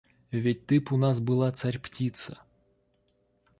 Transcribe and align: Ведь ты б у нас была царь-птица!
Ведь 0.45 0.63
ты 0.65 0.79
б 0.79 0.95
у 0.95 0.97
нас 1.03 1.19
была 1.27 1.51
царь-птица! 1.61 2.39